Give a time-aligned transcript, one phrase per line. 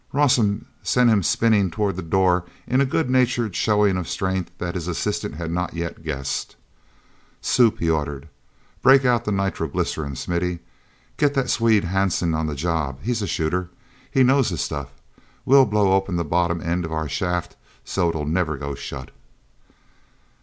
[0.13, 4.73] Rawson sent him spinning toward the door in a good natured showing of strength that
[4.73, 6.55] his assistant had not yet guessed.
[7.39, 8.27] "Soup!" he ordered.
[8.81, 10.57] "Break out the nitroglycerine, Smithy.
[11.17, 13.69] Get that Swede, Hanson, on the job; he's a shooter.
[14.09, 14.89] He knows his stuff.
[15.45, 17.55] We'll blow open the bottom end of our shaft
[17.85, 19.11] so it'll never go shut!"